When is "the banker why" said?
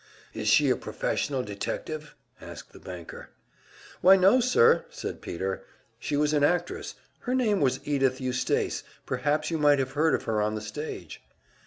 2.73-4.15